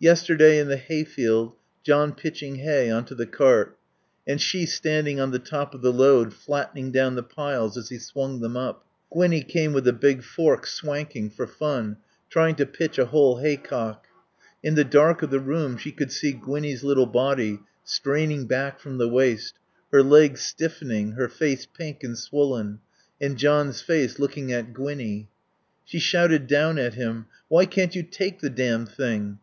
Yesterday 0.00 0.58
in 0.58 0.68
the 0.68 0.76
hayfield, 0.76 1.54
John 1.82 2.12
pitching 2.14 2.56
hay 2.56 2.90
on 2.90 3.06
to 3.06 3.14
the 3.14 3.24
cart, 3.24 3.78
and 4.26 4.38
she 4.38 4.66
standing 4.66 5.18
on 5.18 5.30
the 5.30 5.38
top 5.38 5.74
of 5.74 5.80
the 5.80 5.94
load, 5.94 6.34
flattening 6.34 6.90
down 6.92 7.14
the 7.14 7.22
piles 7.22 7.78
as 7.78 7.88
he 7.88 7.96
swung 7.96 8.40
them 8.40 8.54
up. 8.54 8.84
Gwinnie 9.10 9.42
came 9.42 9.72
with 9.72 9.88
a 9.88 9.94
big 9.94 10.22
fork, 10.24 10.66
swanking, 10.66 11.30
for 11.30 11.46
fun, 11.46 11.96
trying 12.28 12.54
to 12.56 12.66
pitch 12.66 12.98
a 12.98 13.06
whole 13.06 13.38
haycock. 13.38 14.04
In 14.62 14.74
the 14.74 14.84
dark 14.84 15.22
of 15.22 15.30
the 15.30 15.40
room 15.40 15.78
she 15.78 15.90
could 15.90 16.12
see 16.12 16.32
Gwinnie's 16.32 16.84
little 16.84 17.06
body 17.06 17.60
straining 17.82 18.44
back 18.44 18.78
from 18.78 18.98
the 18.98 19.08
waist, 19.08 19.54
her 19.90 20.02
legs 20.02 20.42
stiffening, 20.42 21.12
her 21.12 21.28
face 21.30 21.64
pink 21.64 22.04
and 22.04 22.18
swollen; 22.18 22.80
and 23.22 23.38
John's 23.38 23.80
face 23.80 24.18
looking 24.18 24.52
at 24.52 24.74
Gwinnie. 24.74 25.30
She 25.86 25.98
shouted 25.98 26.46
down 26.46 26.78
at 26.78 26.92
him, 26.92 27.24
"Why 27.48 27.64
can't 27.64 27.96
you 27.96 28.02
take 28.02 28.40
the 28.40 28.50
damned 28.50 28.90
thing? 28.90 29.38